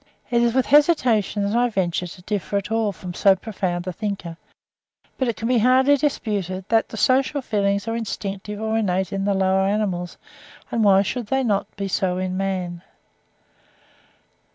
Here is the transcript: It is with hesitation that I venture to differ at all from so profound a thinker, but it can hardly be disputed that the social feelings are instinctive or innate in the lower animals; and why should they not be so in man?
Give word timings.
It 0.31 0.41
is 0.41 0.55
with 0.55 0.65
hesitation 0.65 1.43
that 1.43 1.55
I 1.55 1.69
venture 1.69 2.07
to 2.07 2.21
differ 2.23 2.57
at 2.57 2.71
all 2.71 2.91
from 2.91 3.13
so 3.13 3.35
profound 3.35 3.85
a 3.85 3.93
thinker, 3.93 4.35
but 5.19 5.27
it 5.27 5.35
can 5.35 5.55
hardly 5.59 5.93
be 5.93 5.97
disputed 5.99 6.65
that 6.69 6.89
the 6.89 6.97
social 6.97 7.39
feelings 7.39 7.87
are 7.87 7.95
instinctive 7.95 8.59
or 8.59 8.79
innate 8.79 9.13
in 9.13 9.25
the 9.25 9.35
lower 9.35 9.67
animals; 9.67 10.17
and 10.71 10.83
why 10.83 11.03
should 11.03 11.27
they 11.27 11.43
not 11.43 11.75
be 11.75 11.87
so 11.87 12.17
in 12.17 12.35
man? 12.35 12.81